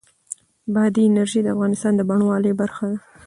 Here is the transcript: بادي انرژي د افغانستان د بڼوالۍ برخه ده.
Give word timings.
بادي 0.73 1.03
انرژي 1.07 1.39
د 1.43 1.47
افغانستان 1.55 1.93
د 1.95 2.01
بڼوالۍ 2.09 2.53
برخه 2.61 2.83
ده. 2.91 2.97